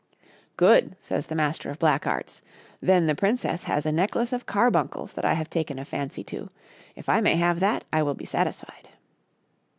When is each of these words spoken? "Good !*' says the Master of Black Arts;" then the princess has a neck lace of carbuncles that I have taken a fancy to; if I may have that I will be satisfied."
"Good 0.57 0.95
!*' 0.57 0.95
says 1.03 1.27
the 1.27 1.35
Master 1.35 1.69
of 1.69 1.77
Black 1.77 2.07
Arts;" 2.07 2.41
then 2.89 3.05
the 3.05 3.13
princess 3.13 3.65
has 3.65 3.85
a 3.85 3.91
neck 3.91 4.15
lace 4.15 4.33
of 4.33 4.47
carbuncles 4.47 5.13
that 5.13 5.25
I 5.25 5.35
have 5.35 5.47
taken 5.47 5.77
a 5.77 5.85
fancy 5.85 6.23
to; 6.23 6.49
if 6.95 7.07
I 7.07 7.21
may 7.21 7.35
have 7.35 7.59
that 7.59 7.83
I 7.93 8.01
will 8.01 8.15
be 8.15 8.25
satisfied." 8.25 8.89